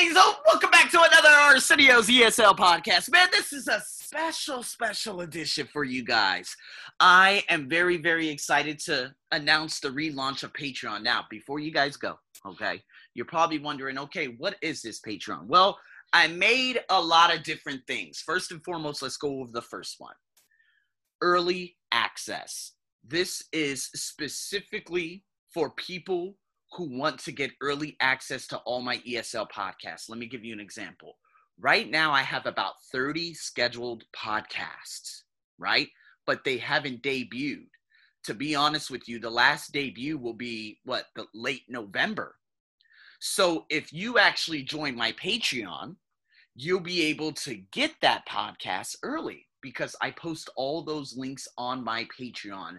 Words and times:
guys, 0.00 0.14
oh, 0.16 0.36
welcome 0.46 0.70
back 0.70 0.90
to 0.90 0.98
another 0.98 1.28
Arsenio's 1.28 2.08
ESL 2.08 2.56
podcast. 2.56 3.10
Man, 3.10 3.28
this 3.32 3.52
is 3.52 3.68
a 3.68 3.82
special, 3.84 4.62
special 4.62 5.20
edition 5.20 5.68
for 5.70 5.84
you 5.84 6.02
guys. 6.02 6.56
I 7.00 7.44
am 7.50 7.68
very, 7.68 7.98
very 7.98 8.28
excited 8.28 8.78
to 8.86 9.12
announce 9.30 9.78
the 9.78 9.90
relaunch 9.90 10.42
of 10.42 10.54
Patreon. 10.54 11.02
Now, 11.02 11.26
before 11.28 11.58
you 11.58 11.70
guys 11.70 11.98
go, 11.98 12.18
okay, 12.46 12.80
you're 13.12 13.26
probably 13.26 13.58
wondering, 13.58 13.98
okay, 13.98 14.28
what 14.38 14.56
is 14.62 14.80
this 14.80 15.00
Patreon? 15.00 15.46
Well, 15.46 15.78
I 16.14 16.28
made 16.28 16.80
a 16.88 17.00
lot 17.00 17.34
of 17.34 17.42
different 17.42 17.82
things. 17.86 18.22
First 18.24 18.52
and 18.52 18.64
foremost, 18.64 19.02
let's 19.02 19.18
go 19.18 19.40
over 19.40 19.52
the 19.52 19.60
first 19.60 19.96
one 19.98 20.14
early 21.20 21.76
access. 21.92 22.72
This 23.06 23.44
is 23.52 23.90
specifically 23.94 25.24
for 25.52 25.70
people 25.70 26.36
who 26.72 26.98
want 26.98 27.18
to 27.20 27.32
get 27.32 27.50
early 27.60 27.96
access 28.00 28.46
to 28.48 28.58
all 28.58 28.80
my 28.80 28.98
ESL 28.98 29.48
podcasts. 29.50 30.08
Let 30.08 30.18
me 30.18 30.26
give 30.26 30.44
you 30.44 30.52
an 30.52 30.60
example. 30.60 31.16
Right 31.58 31.90
now, 31.90 32.12
I 32.12 32.22
have 32.22 32.46
about 32.46 32.74
30 32.92 33.34
scheduled 33.34 34.04
podcasts, 34.16 35.22
right? 35.58 35.88
But 36.26 36.44
they 36.44 36.58
haven't 36.58 37.02
debuted. 37.02 37.66
To 38.24 38.34
be 38.34 38.54
honest 38.54 38.90
with 38.90 39.08
you, 39.08 39.18
the 39.18 39.30
last 39.30 39.72
debut 39.72 40.16
will 40.16 40.34
be 40.34 40.78
what, 40.84 41.06
the 41.16 41.26
late 41.34 41.64
November. 41.68 42.36
So 43.18 43.66
if 43.68 43.92
you 43.92 44.18
actually 44.18 44.62
join 44.62 44.94
my 44.94 45.12
Patreon, 45.12 45.96
you'll 46.54 46.80
be 46.80 47.02
able 47.02 47.32
to 47.32 47.56
get 47.72 47.92
that 48.02 48.26
podcast 48.28 48.96
early 49.02 49.46
because 49.62 49.96
I 50.00 50.10
post 50.10 50.50
all 50.56 50.82
those 50.82 51.16
links 51.16 51.48
on 51.58 51.82
my 51.84 52.06
Patreon 52.18 52.78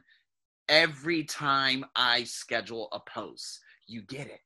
every 0.69 1.23
time 1.23 1.85
I 1.95 2.23
schedule 2.23 2.87
a 2.91 2.99
post 2.99 3.59
you 3.87 4.01
get 4.03 4.27
it. 4.27 4.41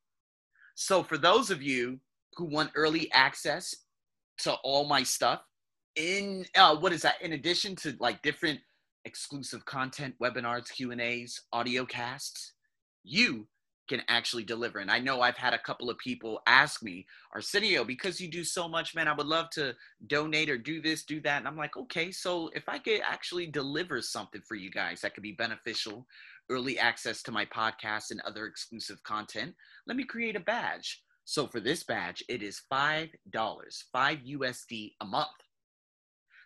So 0.74 1.02
for 1.02 1.18
those 1.18 1.50
of 1.50 1.62
you 1.62 2.00
who 2.34 2.44
want 2.44 2.70
early 2.74 3.10
access 3.12 3.74
to 4.38 4.54
all 4.64 4.86
my 4.86 5.02
stuff, 5.02 5.40
in 5.96 6.44
uh, 6.54 6.76
what 6.76 6.92
is 6.92 7.02
that? 7.02 7.20
In 7.22 7.32
addition 7.32 7.74
to 7.76 7.96
like 7.98 8.20
different 8.22 8.60
exclusive 9.06 9.64
content, 9.64 10.14
webinars, 10.22 10.70
Q 10.70 10.92
and 10.92 11.00
A's, 11.00 11.40
audio 11.52 11.86
casts, 11.86 12.52
you 13.02 13.48
can 13.88 14.02
actually 14.08 14.44
deliver. 14.44 14.78
And 14.78 14.90
I 14.90 14.98
know 14.98 15.20
I've 15.20 15.36
had 15.36 15.54
a 15.54 15.58
couple 15.58 15.90
of 15.90 15.98
people 15.98 16.40
ask 16.46 16.82
me, 16.82 17.06
Arsenio, 17.32 17.84
because 17.84 18.20
you 18.20 18.28
do 18.28 18.44
so 18.44 18.68
much, 18.68 18.94
man, 18.94 19.08
I 19.08 19.14
would 19.14 19.26
love 19.26 19.50
to 19.50 19.74
donate 20.06 20.50
or 20.50 20.58
do 20.58 20.80
this, 20.80 21.04
do 21.04 21.20
that. 21.20 21.38
And 21.38 21.48
I'm 21.48 21.56
like, 21.56 21.76
okay, 21.76 22.10
so 22.10 22.50
if 22.54 22.68
I 22.68 22.78
could 22.78 23.00
actually 23.08 23.46
deliver 23.46 24.00
something 24.02 24.42
for 24.42 24.54
you 24.54 24.70
guys 24.70 25.00
that 25.00 25.14
could 25.14 25.22
be 25.22 25.32
beneficial 25.32 26.06
early 26.50 26.78
access 26.78 27.22
to 27.22 27.32
my 27.32 27.44
podcast 27.46 28.10
and 28.10 28.20
other 28.22 28.46
exclusive 28.46 29.02
content, 29.02 29.54
let 29.86 29.96
me 29.96 30.04
create 30.04 30.36
a 30.36 30.40
badge. 30.40 31.02
So 31.24 31.46
for 31.46 31.60
this 31.60 31.82
badge, 31.82 32.22
it 32.28 32.42
is 32.42 32.62
$5, 32.72 33.10
5 33.32 34.18
USD 34.18 34.92
a 35.00 35.04
month. 35.04 35.28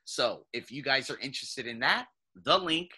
So 0.05 0.47
if 0.53 0.73
you 0.73 0.83
guys 0.83 1.11
are 1.11 1.19
interested 1.19 1.67
in 1.67 1.81
that, 1.81 2.07
the 2.35 2.59
link, 2.59 2.91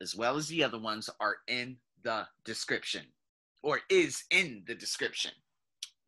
as 0.00 0.14
well 0.14 0.36
as 0.36 0.48
the 0.48 0.62
other 0.62 0.78
ones, 0.78 1.08
are 1.20 1.36
in 1.48 1.76
the 2.02 2.26
description 2.44 3.02
or 3.62 3.80
is 3.90 4.24
in 4.30 4.62
the 4.66 4.74
description. 4.74 5.32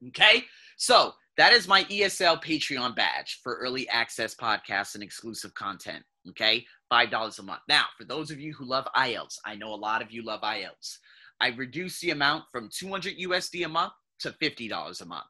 Okay? 0.08 0.44
So 0.76 1.12
that 1.36 1.52
is 1.52 1.68
my 1.68 1.84
ESL 1.84 2.42
Patreon 2.42 2.94
badge 2.94 3.40
for 3.42 3.56
early 3.56 3.88
access 3.88 4.34
podcasts 4.34 4.94
and 4.94 5.02
exclusive 5.02 5.54
content. 5.54 6.04
Okay? 6.30 6.64
$5 6.92 7.38
a 7.38 7.42
month. 7.42 7.60
Now, 7.68 7.84
for 7.98 8.04
those 8.04 8.30
of 8.30 8.40
you 8.40 8.52
who 8.52 8.64
love 8.64 8.86
IELTS, 8.96 9.38
I 9.44 9.54
know 9.56 9.72
a 9.72 9.76
lot 9.76 10.02
of 10.02 10.10
you 10.10 10.24
love 10.24 10.42
IELTS. 10.42 10.98
I 11.40 11.48
reduced 11.48 12.00
the 12.00 12.10
amount 12.10 12.44
from 12.52 12.70
200 12.72 13.18
USD 13.18 13.64
a 13.64 13.68
month 13.68 13.92
to 14.20 14.30
$50 14.30 15.00
a 15.00 15.04
month. 15.04 15.24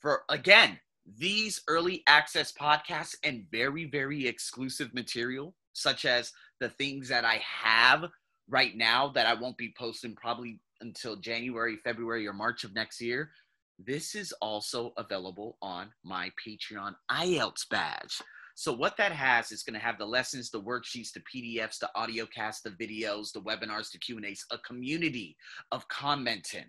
For 0.00 0.22
again, 0.28 0.78
these 1.18 1.62
early 1.68 2.02
access 2.06 2.52
podcasts 2.52 3.16
and 3.24 3.46
very, 3.50 3.86
very 3.86 4.26
exclusive 4.26 4.92
material, 4.94 5.54
such 5.72 6.04
as 6.04 6.32
the 6.60 6.68
things 6.68 7.08
that 7.08 7.24
I 7.24 7.40
have 7.44 8.04
right 8.48 8.76
now 8.76 9.08
that 9.08 9.26
I 9.26 9.34
won't 9.34 9.56
be 9.56 9.74
posting 9.76 10.14
probably 10.14 10.60
until 10.80 11.16
January, 11.16 11.76
February, 11.82 12.26
or 12.26 12.32
March 12.32 12.64
of 12.64 12.74
next 12.74 13.00
year. 13.00 13.30
This 13.78 14.14
is 14.14 14.32
also 14.42 14.92
available 14.98 15.56
on 15.62 15.90
my 16.04 16.30
Patreon 16.46 16.94
IELTS 17.10 17.68
badge. 17.70 18.20
So 18.60 18.74
what 18.74 18.98
that 18.98 19.12
has 19.12 19.52
is 19.52 19.62
going 19.62 19.72
to 19.72 19.80
have 19.80 19.96
the 19.96 20.04
lessons, 20.04 20.50
the 20.50 20.60
worksheets, 20.60 21.14
the 21.14 21.20
PDFs, 21.20 21.78
the 21.78 21.88
audio 21.94 22.26
cast, 22.26 22.62
the 22.62 22.70
videos, 22.70 23.32
the 23.32 23.40
webinars, 23.40 23.90
the 23.90 23.96
Q&As, 23.96 24.44
a 24.50 24.58
community 24.58 25.34
of 25.72 25.88
commenting, 25.88 26.66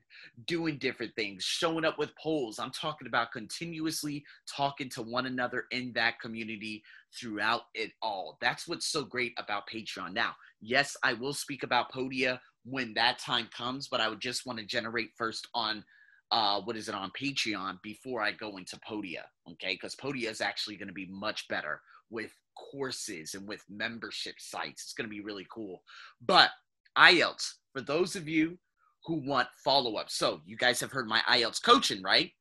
doing 0.47 0.77
different 0.77 1.13
things, 1.17 1.43
showing 1.43 1.83
up 1.83 1.99
with 1.99 2.15
polls. 2.15 2.59
I'm 2.59 2.71
talking 2.71 3.07
about 3.07 3.33
continuously 3.33 4.23
talking 4.47 4.87
to 4.91 5.01
one 5.01 5.25
another 5.25 5.65
in 5.71 5.91
that 5.93 6.17
community 6.21 6.81
throughout 7.13 7.63
it 7.73 7.91
all. 8.01 8.37
That's 8.39 8.69
what's 8.69 8.87
so 8.87 9.03
great 9.03 9.33
about 9.37 9.67
Patreon. 9.67 10.13
Now, 10.13 10.35
yes, 10.61 10.95
I 11.03 11.11
will 11.11 11.33
speak 11.33 11.63
about 11.63 11.91
Podia 11.91 12.39
when 12.63 12.93
that 12.95 13.19
time 13.19 13.49
comes, 13.55 13.87
but 13.87 14.01
I 14.01 14.07
would 14.07 14.21
just 14.21 14.45
want 14.45 14.59
to 14.59 14.65
generate 14.65 15.11
first 15.17 15.47
on– 15.53 15.83
uh, 16.31 16.61
what 16.61 16.77
is 16.77 16.87
it 16.87 16.95
on 16.95 17.11
Patreon 17.21 17.81
before 17.83 18.21
I 18.21 18.31
go 18.31 18.57
into 18.57 18.79
Podia, 18.89 19.23
okay? 19.51 19.73
Because 19.73 19.95
Podia 19.95 20.29
is 20.29 20.41
actually 20.41 20.77
going 20.77 20.87
to 20.87 20.93
be 20.93 21.07
much 21.11 21.47
better 21.49 21.81
with 22.09 22.31
courses 22.71 23.35
and 23.35 23.47
with 23.47 23.63
membership 23.69 24.35
sites. 24.39 24.83
It's 24.83 24.93
going 24.93 25.09
to 25.09 25.13
be 25.13 25.21
really 25.21 25.45
cool. 25.53 25.81
But 26.25 26.51
IELTS, 26.97 27.55
for 27.73 27.81
those 27.81 28.15
of 28.15 28.29
you 28.29 28.57
who 29.05 29.15
want 29.15 29.49
follow 29.63 29.95
up, 29.95 30.09
so 30.09 30.41
you 30.45 30.55
guys 30.55 30.79
have 30.79 30.91
heard 30.91 31.07
my 31.07 31.21
IELTS 31.29 31.61
coaching, 31.61 32.01
right? 32.01 32.31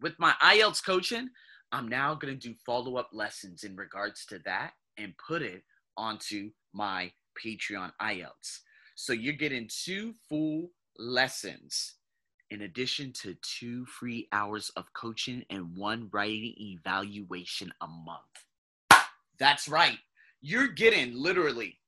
With 0.00 0.14
my 0.18 0.34
IELTS 0.42 0.84
coaching, 0.84 1.28
I'm 1.70 1.88
now 1.88 2.14
going 2.14 2.36
to 2.36 2.48
do 2.48 2.54
follow 2.64 2.96
up 2.96 3.10
lessons 3.12 3.62
in 3.62 3.76
regards 3.76 4.26
to 4.26 4.40
that 4.46 4.72
and 4.98 5.14
put 5.24 5.42
it 5.42 5.62
onto 5.96 6.50
my 6.72 7.12
Patreon 7.44 7.92
IELTS. 8.02 8.60
So 8.98 9.12
you're 9.12 9.34
getting 9.34 9.68
two 9.68 10.14
full 10.26 10.70
lessons 10.98 11.96
in 12.50 12.62
addition 12.62 13.12
to 13.12 13.36
two 13.42 13.84
free 13.84 14.26
hours 14.32 14.70
of 14.74 14.90
coaching 14.94 15.44
and 15.50 15.76
one 15.76 16.08
writing 16.12 16.54
evaluation 16.58 17.72
a 17.82 17.86
month. 17.86 19.02
That's 19.38 19.68
right. 19.68 19.98
You're 20.40 20.68
getting 20.68 21.14
literally 21.14 21.78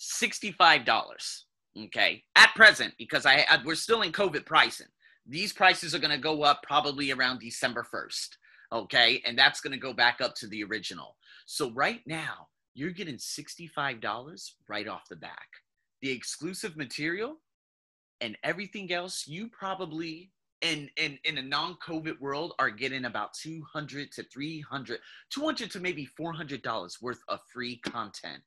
$65, 0.00 1.42
okay, 1.84 2.24
at 2.36 2.54
present, 2.54 2.94
because 2.98 3.26
I, 3.26 3.44
I 3.50 3.58
we're 3.62 3.74
still 3.74 4.00
in 4.00 4.10
COVID 4.10 4.46
pricing. 4.46 4.86
These 5.26 5.52
prices 5.52 5.94
are 5.94 5.98
going 5.98 6.10
to 6.10 6.18
go 6.18 6.42
up 6.42 6.62
probably 6.62 7.10
around 7.10 7.40
December 7.40 7.86
1st, 7.92 8.28
okay, 8.72 9.22
and 9.26 9.38
that's 9.38 9.60
going 9.60 9.74
to 9.74 9.78
go 9.78 9.92
back 9.92 10.22
up 10.22 10.34
to 10.36 10.46
the 10.46 10.64
original. 10.64 11.16
So 11.44 11.70
right 11.72 12.00
now, 12.06 12.48
you're 12.72 12.92
getting 12.92 13.16
$65 13.16 14.50
right 14.68 14.88
off 14.88 15.08
the 15.10 15.16
back. 15.16 15.48
The 16.02 16.10
exclusive 16.10 16.76
material 16.76 17.36
and 18.20 18.36
everything 18.42 18.92
else, 18.92 19.26
you 19.26 19.48
probably 19.48 20.30
in 20.60 20.88
in 20.96 21.18
in 21.24 21.38
a 21.38 21.42
non-COVID 21.42 22.20
world 22.20 22.54
are 22.58 22.70
getting 22.70 23.04
about 23.04 23.32
200 23.34 24.10
to 24.12 24.24
300, 24.24 24.98
200 25.30 25.70
to 25.70 25.80
maybe 25.80 26.04
400 26.04 26.62
dollars 26.62 26.98
worth 27.00 27.20
of 27.28 27.40
free 27.52 27.78
content 27.78 28.42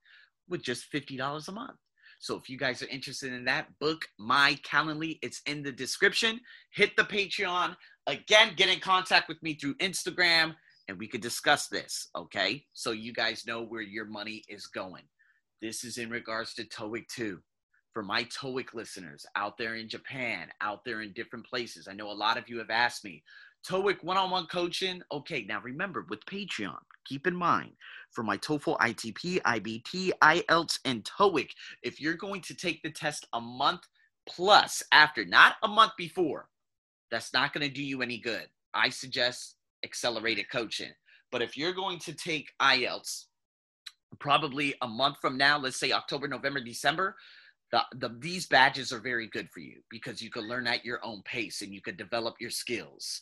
with 0.50 0.62
just 0.62 0.86
50 0.86 1.18
dollars 1.18 1.48
a 1.48 1.52
month. 1.52 1.78
So 2.20 2.36
if 2.36 2.50
you 2.50 2.58
guys 2.58 2.84
are 2.84 2.88
interested 2.88 3.34
in 3.34 3.46
that, 3.46 3.68
book 3.80 4.06
my 4.20 4.60
Calendly. 4.64 5.18
It's 5.24 5.42
in 5.48 5.64
the 5.64 5.72
description. 5.72 6.40
Hit 6.72 6.96
the 6.96 7.04
Patreon. 7.04 7.76
Again, 8.06 8.54
get 8.56 8.70
in 8.70 8.80
contact 8.80 9.28
with 9.28 9.42
me 9.42 9.56
through 9.56 9.76
Instagram 9.76 10.56
and 10.88 11.00
we 11.00 11.08
could 11.08 11.22
discuss 11.22 11.68
this, 11.68 12.10
okay? 12.16 12.64
So 12.74 12.92
you 12.92 13.14
guys 13.14 13.48
know 13.48 13.64
where 13.64 13.82
your 13.82 14.06
money 14.06 14.44
is 14.50 14.68
going. 14.68 15.04
This 15.62 15.84
is 15.84 16.00
in 16.00 16.10
regards 16.10 16.56
to 16.56 16.64
TOEIC 16.64 17.08
2 17.10 17.40
for 17.94 18.02
my 18.02 18.24
TOEIC 18.24 18.74
listeners 18.74 19.28
out 19.36 19.60
there 19.60 19.76
in 19.76 19.88
Japan, 19.88 20.48
out 20.60 20.84
there 20.84 21.02
in 21.02 21.14
different 21.14 21.46
places. 21.46 21.88
I 21.88 21.94
know 21.94 22.10
a 22.10 22.14
lot 22.14 22.38
of 22.38 22.50
you 22.50 22.58
have 22.58 22.72
asked 22.72 23.04
me, 23.04 23.24
TOEIC 23.70 24.04
one 24.04 24.18
on 24.18 24.32
one 24.32 24.48
coaching. 24.48 25.04
Okay, 25.12 25.46
now 25.48 25.62
remember 25.62 26.08
with 26.10 26.26
Patreon, 26.26 26.80
keep 27.06 27.28
in 27.28 27.36
mind 27.36 27.74
for 28.10 28.24
my 28.24 28.38
TOEFL, 28.38 28.80
ITP, 28.80 29.40
IBT, 29.44 30.12
IELTS, 30.24 30.80
and 30.84 31.04
TOEIC, 31.04 31.52
if 31.84 32.02
you're 32.02 32.16
going 32.16 32.42
to 32.42 32.56
take 32.56 32.82
the 32.82 32.90
test 32.90 33.28
a 33.34 33.40
month 33.40 33.82
plus 34.28 34.82
after, 34.92 35.26
not 35.26 35.58
a 35.62 35.68
month 35.68 35.92
before, 35.96 36.50
that's 37.12 37.34
not 37.34 37.54
going 37.54 37.68
to 37.68 37.74
do 37.74 37.84
you 37.84 38.02
any 38.02 38.18
good. 38.18 38.48
I 38.74 38.90
suggest 38.90 39.58
accelerated 39.84 40.50
coaching. 40.50 40.92
But 41.32 41.44
if 41.44 41.56
you're 41.56 41.74
going 41.74 42.00
to 42.00 42.14
take 42.14 42.52
IELTS 42.60 43.26
probably 44.20 44.74
a 44.82 44.88
month 44.88 45.18
from 45.22 45.38
now, 45.38 45.58
let's 45.58 45.80
say 45.80 45.92
October, 45.92 46.28
November, 46.28 46.60
December, 46.60 47.16
the, 47.72 47.82
the 47.96 48.10
these 48.20 48.48
badges 48.48 48.92
are 48.92 49.00
very 49.00 49.28
good 49.28 49.50
for 49.50 49.62
you 49.62 49.82
because 49.90 50.22
you 50.22 50.30
can 50.30 50.48
learn 50.48 50.68
at 50.68 50.84
your 50.84 51.00
own 51.04 51.22
pace 51.24 51.62
and 51.62 51.74
you 51.74 51.82
can 51.82 51.96
develop 51.96 52.36
your 52.40 52.50
skills. 52.50 53.22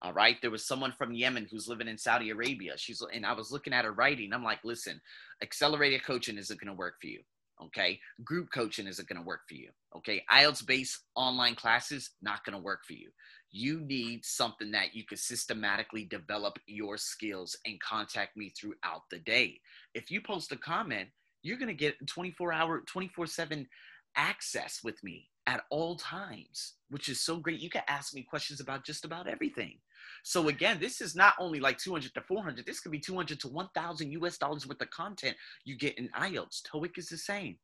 All 0.00 0.12
right. 0.12 0.36
There 0.40 0.50
was 0.50 0.66
someone 0.66 0.92
from 0.92 1.12
Yemen 1.12 1.46
who's 1.50 1.68
living 1.68 1.86
in 1.86 1.96
Saudi 1.96 2.30
Arabia. 2.30 2.72
She's 2.76 3.02
and 3.12 3.24
I 3.24 3.34
was 3.34 3.52
looking 3.52 3.72
at 3.72 3.84
her 3.84 3.92
writing. 3.92 4.32
I'm 4.32 4.42
like, 4.42 4.58
listen, 4.64 5.00
accelerated 5.42 6.04
coaching 6.04 6.38
isn't 6.38 6.58
going 6.58 6.74
to 6.74 6.78
work 6.78 6.94
for 7.00 7.06
you. 7.06 7.20
Okay. 7.66 7.98
Group 8.24 8.48
coaching 8.52 8.86
isn't 8.86 9.08
going 9.08 9.20
to 9.20 9.26
work 9.26 9.42
for 9.48 9.54
you. 9.54 9.70
Okay. 9.96 10.24
IELTS 10.30 10.66
based 10.66 11.00
online 11.14 11.54
classes, 11.54 12.10
not 12.22 12.44
going 12.44 12.56
to 12.56 12.62
work 12.62 12.80
for 12.86 12.94
you. 12.94 13.10
you 13.50 13.80
need 13.80 14.24
something 14.24 14.70
that 14.72 14.94
you 14.94 15.04
can 15.04 15.18
systematically 15.18 16.04
develop 16.06 16.58
your 16.66 16.96
skills 16.96 17.56
and 17.66 17.78
contact 17.80 18.36
me 18.36 18.50
throughout 18.58 19.02
the 19.10 19.18
day. 19.18 19.60
If 19.94 20.10
you 20.10 20.22
post 20.22 20.52
a 20.52 20.56
comment, 20.56 21.10
you're 21.42 21.58
going 21.58 21.68
to 21.68 21.74
get 21.74 21.94
24 22.06 22.52
hour, 22.52 22.82
24 22.86 23.26
7 23.26 23.68
access 24.16 24.80
with 24.82 25.02
me 25.04 25.28
at 25.46 25.64
all 25.70 25.96
times, 25.96 26.74
which 26.90 27.08
is 27.08 27.20
so 27.20 27.36
great. 27.36 27.60
You 27.60 27.70
can 27.70 27.82
ask 27.88 28.14
me 28.14 28.22
questions 28.22 28.60
about 28.60 28.84
just 28.84 29.04
about 29.04 29.26
everything. 29.26 29.78
So 30.22 30.48
again, 30.48 30.78
this 30.80 31.00
is 31.00 31.16
not 31.16 31.34
only 31.38 31.60
like 31.60 31.78
200 31.78 32.14
to 32.14 32.20
400. 32.20 32.64
This 32.64 32.80
could 32.80 32.92
be 32.92 32.98
200 32.98 33.40
to 33.40 33.48
1,000 33.48 34.12
US 34.12 34.38
dollars 34.38 34.66
worth 34.66 34.80
of 34.80 34.90
content 34.90 35.36
you 35.64 35.76
get 35.76 35.98
in 35.98 36.08
IELTS. 36.10 36.62
TOEIC 36.62 36.98
is 36.98 37.08
the 37.08 37.16
same. 37.16 37.56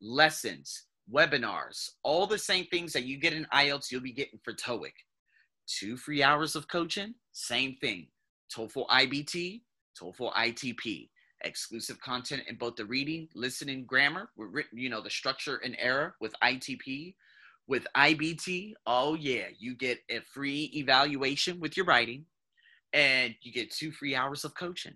Lessons, 0.00 0.84
webinars, 1.12 1.90
all 2.02 2.26
the 2.26 2.38
same 2.38 2.66
things 2.66 2.92
that 2.92 3.04
you 3.04 3.18
get 3.18 3.32
in 3.32 3.46
IELTS, 3.52 3.90
you'll 3.90 4.00
be 4.00 4.12
getting 4.12 4.40
for 4.42 4.52
TOEIC. 4.52 4.92
Two 5.66 5.96
free 5.96 6.22
hours 6.22 6.56
of 6.56 6.68
coaching, 6.68 7.14
same 7.32 7.76
thing. 7.76 8.08
TOEFL 8.54 8.88
IBT, 8.88 9.62
TOEFL 10.00 10.32
ITP 10.34 11.08
exclusive 11.46 12.00
content 12.00 12.42
in 12.48 12.56
both 12.56 12.76
the 12.76 12.84
reading, 12.84 13.28
listening, 13.34 13.84
grammar, 13.84 14.30
written, 14.36 14.78
you 14.78 14.90
know, 14.90 15.00
the 15.00 15.10
structure 15.10 15.60
and 15.64 15.76
error 15.78 16.14
with 16.20 16.34
ITP. 16.42 17.14
With 17.68 17.86
IBT, 17.96 18.74
oh 18.86 19.14
yeah, 19.14 19.46
you 19.58 19.74
get 19.74 19.98
a 20.08 20.20
free 20.20 20.70
evaluation 20.74 21.58
with 21.58 21.76
your 21.76 21.86
writing 21.86 22.24
and 22.92 23.34
you 23.42 23.52
get 23.52 23.72
two 23.72 23.90
free 23.90 24.14
hours 24.14 24.44
of 24.44 24.54
coaching. 24.54 24.94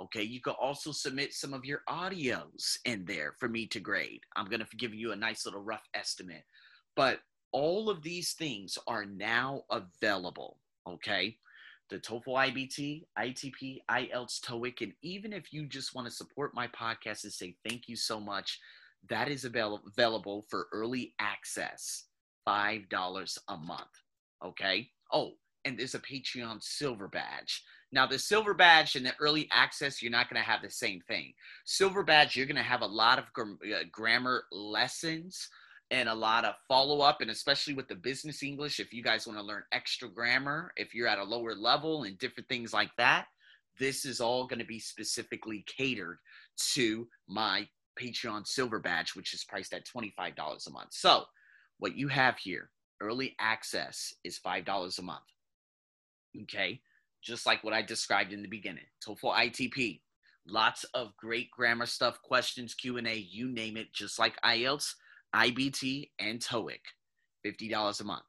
Okay, 0.00 0.22
you 0.22 0.40
can 0.40 0.54
also 0.54 0.92
submit 0.92 1.34
some 1.34 1.52
of 1.52 1.64
your 1.64 1.82
audios 1.88 2.78
in 2.84 3.04
there 3.04 3.34
for 3.38 3.48
me 3.48 3.66
to 3.66 3.80
grade. 3.80 4.22
I'm 4.34 4.46
going 4.46 4.64
to 4.64 4.76
give 4.76 4.94
you 4.94 5.12
a 5.12 5.16
nice 5.16 5.44
little 5.44 5.62
rough 5.62 5.86
estimate. 5.94 6.44
But 6.96 7.20
all 7.52 7.90
of 7.90 8.02
these 8.02 8.32
things 8.32 8.78
are 8.86 9.04
now 9.04 9.62
available. 9.70 10.58
Okay, 10.88 11.36
the 11.90 11.98
TOEFL 11.98 12.52
IBT, 12.54 13.04
ITP, 13.18 13.78
IELTS, 13.90 14.40
TOEIC, 14.40 14.82
and 14.82 14.92
even 15.02 15.32
if 15.32 15.52
you 15.52 15.66
just 15.66 15.94
want 15.94 16.06
to 16.06 16.14
support 16.14 16.54
my 16.54 16.68
podcast 16.68 17.24
and 17.24 17.32
say 17.32 17.56
thank 17.68 17.88
you 17.88 17.96
so 17.96 18.20
much, 18.20 18.58
that 19.08 19.28
is 19.28 19.44
avail- 19.44 19.82
available 19.86 20.44
for 20.48 20.68
early 20.72 21.14
access, 21.18 22.04
$5 22.48 23.38
a 23.48 23.56
month. 23.56 23.88
Okay. 24.44 24.88
Oh, 25.12 25.32
and 25.64 25.78
there's 25.78 25.94
a 25.94 26.00
Patreon 26.00 26.62
silver 26.62 27.08
badge. 27.08 27.62
Now, 27.92 28.06
the 28.06 28.18
silver 28.18 28.54
badge 28.54 28.94
and 28.94 29.04
the 29.04 29.12
early 29.20 29.48
access, 29.50 30.00
you're 30.00 30.12
not 30.12 30.30
going 30.30 30.40
to 30.40 30.48
have 30.48 30.62
the 30.62 30.70
same 30.70 31.00
thing. 31.08 31.32
Silver 31.64 32.04
badge, 32.04 32.36
you're 32.36 32.46
going 32.46 32.56
to 32.56 32.62
have 32.62 32.82
a 32.82 32.86
lot 32.86 33.18
of 33.18 33.32
gr- 33.32 33.74
uh, 33.74 33.84
grammar 33.90 34.44
lessons 34.52 35.48
and 35.90 36.08
a 36.08 36.14
lot 36.14 36.44
of 36.44 36.54
follow 36.68 37.00
up, 37.00 37.20
and 37.20 37.30
especially 37.30 37.74
with 37.74 37.88
the 37.88 37.94
business 37.94 38.42
English, 38.42 38.78
if 38.78 38.92
you 38.92 39.02
guys 39.02 39.26
want 39.26 39.38
to 39.38 39.44
learn 39.44 39.64
extra 39.72 40.08
grammar, 40.08 40.72
if 40.76 40.94
you're 40.94 41.08
at 41.08 41.18
a 41.18 41.24
lower 41.24 41.54
level 41.54 42.04
and 42.04 42.18
different 42.18 42.48
things 42.48 42.72
like 42.72 42.90
that, 42.96 43.26
this 43.78 44.04
is 44.04 44.20
all 44.20 44.46
going 44.46 44.60
to 44.60 44.64
be 44.64 44.78
specifically 44.78 45.64
catered 45.66 46.18
to 46.74 47.08
my 47.28 47.66
Patreon 48.00 48.46
Silver 48.46 48.78
Badge, 48.78 49.16
which 49.16 49.34
is 49.34 49.44
priced 49.44 49.74
at 49.74 49.86
$25 49.86 50.66
a 50.66 50.70
month. 50.70 50.92
So, 50.92 51.24
what 51.78 51.96
you 51.96 52.08
have 52.08 52.38
here, 52.38 52.70
early 53.00 53.34
access, 53.40 54.14
is 54.22 54.38
$5 54.44 54.98
a 54.98 55.02
month. 55.02 55.20
Okay, 56.42 56.80
just 57.22 57.46
like 57.46 57.64
what 57.64 57.74
I 57.74 57.82
described 57.82 58.32
in 58.32 58.42
the 58.42 58.48
beginning. 58.48 58.84
TOEFL 59.04 59.34
ITP, 59.34 60.00
lots 60.46 60.84
of 60.94 61.16
great 61.16 61.50
grammar 61.50 61.86
stuff, 61.86 62.22
questions, 62.22 62.74
Q&A, 62.74 63.16
you 63.16 63.48
name 63.48 63.76
it, 63.76 63.92
just 63.92 64.18
like 64.18 64.40
IELTS 64.42 64.94
IBT 65.34 66.10
and 66.18 66.40
TOEIC, 66.40 66.80
$50 67.46 68.00
a 68.00 68.04
month. 68.04 68.24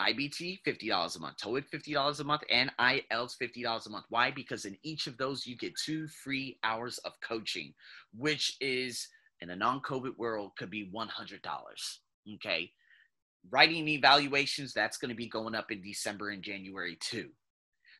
IBT, 0.00 0.60
$50 0.66 1.16
a 1.16 1.20
month. 1.20 1.36
TOEIC, 1.38 1.64
$50 1.70 2.20
a 2.20 2.24
month. 2.24 2.42
And 2.50 2.70
IELTS, 2.80 3.36
$50 3.40 3.86
a 3.86 3.90
month. 3.90 4.06
Why? 4.08 4.30
Because 4.30 4.64
in 4.64 4.76
each 4.82 5.06
of 5.06 5.16
those, 5.18 5.46
you 5.46 5.56
get 5.56 5.74
two 5.76 6.08
free 6.08 6.58
hours 6.64 6.98
of 6.98 7.12
coaching, 7.20 7.74
which 8.16 8.56
is 8.60 9.08
in 9.40 9.50
a 9.50 9.56
non 9.56 9.80
COVID 9.80 10.16
world 10.16 10.52
could 10.56 10.70
be 10.70 10.90
$100. 10.94 11.08
Okay. 12.34 12.70
Writing 13.50 13.88
evaluations, 13.88 14.72
that's 14.72 14.96
going 14.96 15.10
to 15.10 15.16
be 15.16 15.28
going 15.28 15.54
up 15.54 15.70
in 15.70 15.82
December 15.82 16.30
and 16.30 16.42
January 16.42 16.96
too. 17.00 17.28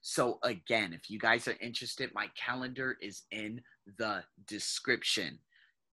So, 0.00 0.38
again, 0.42 0.92
if 0.92 1.10
you 1.10 1.18
guys 1.18 1.46
are 1.46 1.56
interested, 1.60 2.10
my 2.14 2.28
calendar 2.36 2.96
is 3.00 3.22
in 3.30 3.60
the 3.98 4.24
description. 4.46 5.38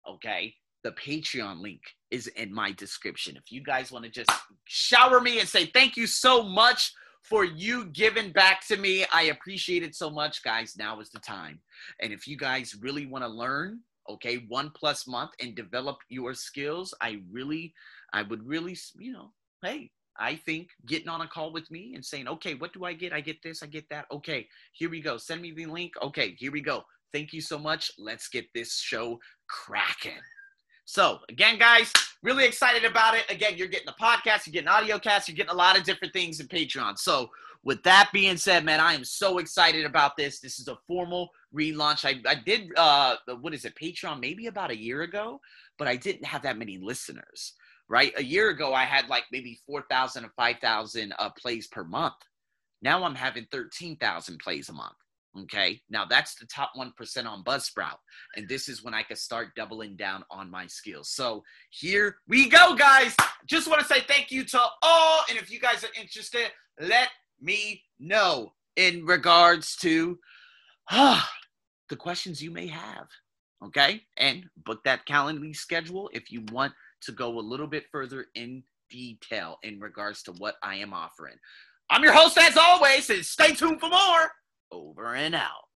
Okay 0.08 0.54
the 0.88 0.92
Patreon 0.92 1.60
link 1.60 1.82
is 2.10 2.28
in 2.28 2.50
my 2.50 2.72
description. 2.72 3.36
If 3.36 3.52
you 3.52 3.62
guys 3.62 3.92
want 3.92 4.06
to 4.06 4.10
just 4.10 4.30
shower 4.64 5.20
me 5.20 5.38
and 5.38 5.46
say 5.46 5.66
thank 5.66 5.98
you 5.98 6.06
so 6.06 6.42
much 6.42 6.94
for 7.22 7.44
you 7.44 7.84
giving 7.86 8.32
back 8.32 8.66
to 8.68 8.78
me, 8.78 9.04
I 9.12 9.24
appreciate 9.24 9.82
it 9.82 9.94
so 9.94 10.08
much, 10.08 10.42
guys. 10.42 10.76
Now 10.78 10.98
is 11.00 11.10
the 11.10 11.18
time. 11.18 11.60
And 12.00 12.10
if 12.10 12.26
you 12.26 12.38
guys 12.38 12.74
really 12.80 13.04
want 13.04 13.22
to 13.22 13.28
learn, 13.28 13.80
okay, 14.08 14.46
one 14.48 14.70
plus 14.74 15.06
month 15.06 15.32
and 15.42 15.54
develop 15.54 15.98
your 16.08 16.32
skills, 16.32 16.94
I 17.02 17.20
really, 17.30 17.74
I 18.14 18.22
would 18.22 18.48
really, 18.48 18.74
you 18.98 19.12
know, 19.12 19.32
hey, 19.62 19.90
I 20.18 20.36
think 20.36 20.70
getting 20.86 21.10
on 21.10 21.20
a 21.20 21.28
call 21.28 21.52
with 21.52 21.70
me 21.70 21.92
and 21.96 22.02
saying, 22.02 22.28
okay, 22.28 22.54
what 22.54 22.72
do 22.72 22.86
I 22.86 22.94
get? 22.94 23.12
I 23.12 23.20
get 23.20 23.42
this, 23.42 23.62
I 23.62 23.66
get 23.66 23.90
that. 23.90 24.06
Okay, 24.10 24.48
here 24.72 24.88
we 24.88 25.02
go. 25.02 25.18
Send 25.18 25.42
me 25.42 25.50
the 25.50 25.66
link. 25.66 25.92
Okay, 26.00 26.34
here 26.38 26.50
we 26.50 26.62
go. 26.62 26.82
Thank 27.12 27.34
you 27.34 27.42
so 27.42 27.58
much. 27.58 27.90
Let's 27.98 28.28
get 28.28 28.46
this 28.54 28.78
show 28.78 29.18
cracking. 29.48 30.22
So, 30.90 31.18
again, 31.28 31.58
guys, 31.58 31.92
really 32.22 32.46
excited 32.46 32.86
about 32.86 33.14
it. 33.14 33.26
Again, 33.28 33.58
you're 33.58 33.68
getting 33.68 33.90
a 33.90 34.02
podcast, 34.02 34.46
you're 34.46 34.54
getting 34.54 34.68
audio 34.68 34.98
cast, 34.98 35.28
you're 35.28 35.36
getting 35.36 35.52
a 35.52 35.54
lot 35.54 35.76
of 35.76 35.84
different 35.84 36.14
things 36.14 36.40
in 36.40 36.48
Patreon. 36.48 36.98
So, 36.98 37.28
with 37.62 37.82
that 37.82 38.08
being 38.10 38.38
said, 38.38 38.64
man, 38.64 38.80
I 38.80 38.94
am 38.94 39.04
so 39.04 39.36
excited 39.36 39.84
about 39.84 40.16
this. 40.16 40.40
This 40.40 40.58
is 40.58 40.66
a 40.66 40.78
formal 40.86 41.28
relaunch. 41.54 42.06
I, 42.06 42.22
I 42.26 42.36
did, 42.36 42.70
uh, 42.74 43.16
what 43.42 43.52
is 43.52 43.66
it, 43.66 43.74
Patreon 43.74 44.18
maybe 44.18 44.46
about 44.46 44.70
a 44.70 44.78
year 44.78 45.02
ago, 45.02 45.42
but 45.76 45.88
I 45.88 45.96
didn't 45.96 46.24
have 46.24 46.40
that 46.44 46.56
many 46.56 46.78
listeners, 46.78 47.52
right? 47.90 48.14
A 48.16 48.24
year 48.24 48.48
ago, 48.48 48.72
I 48.72 48.84
had 48.84 49.10
like 49.10 49.24
maybe 49.30 49.60
4,000 49.66 50.24
or 50.24 50.32
5,000 50.36 51.12
uh, 51.18 51.28
plays 51.38 51.66
per 51.66 51.84
month. 51.84 52.14
Now 52.80 53.04
I'm 53.04 53.14
having 53.14 53.46
13,000 53.52 54.38
plays 54.38 54.70
a 54.70 54.72
month. 54.72 54.96
Okay. 55.36 55.80
Now 55.90 56.04
that's 56.04 56.34
the 56.36 56.46
top 56.46 56.72
1% 56.76 57.26
on 57.26 57.44
Buzzsprout. 57.44 57.98
And 58.36 58.48
this 58.48 58.68
is 58.68 58.82
when 58.82 58.94
I 58.94 59.02
can 59.02 59.16
start 59.16 59.54
doubling 59.54 59.96
down 59.96 60.24
on 60.30 60.50
my 60.50 60.66
skills. 60.66 61.10
So 61.10 61.44
here 61.70 62.16
we 62.26 62.48
go, 62.48 62.74
guys. 62.74 63.14
Just 63.46 63.68
want 63.68 63.80
to 63.80 63.86
say 63.86 64.00
thank 64.00 64.30
you 64.30 64.44
to 64.44 64.60
all. 64.82 65.20
And 65.28 65.38
if 65.38 65.50
you 65.50 65.60
guys 65.60 65.84
are 65.84 66.00
interested, 66.00 66.50
let 66.80 67.08
me 67.40 67.82
know 67.98 68.52
in 68.76 69.04
regards 69.04 69.76
to 69.76 70.18
uh, 70.90 71.22
the 71.88 71.96
questions 71.96 72.42
you 72.42 72.50
may 72.50 72.66
have. 72.66 73.06
Okay. 73.64 74.02
And 74.16 74.46
book 74.64 74.82
that 74.84 75.06
Calendly 75.06 75.54
schedule 75.54 76.10
if 76.12 76.32
you 76.32 76.44
want 76.52 76.72
to 77.02 77.12
go 77.12 77.38
a 77.38 77.40
little 77.40 77.66
bit 77.66 77.84
further 77.92 78.26
in 78.34 78.62
detail 78.90 79.58
in 79.62 79.78
regards 79.78 80.22
to 80.24 80.32
what 80.32 80.54
I 80.62 80.76
am 80.76 80.94
offering. 80.94 81.36
I'm 81.90 82.02
your 82.02 82.12
host, 82.12 82.36
as 82.38 82.56
always, 82.56 83.08
and 83.08 83.24
stay 83.24 83.52
tuned 83.52 83.80
for 83.80 83.88
more 83.88 84.30
over 84.72 85.14
and 85.14 85.34
out. 85.34 85.64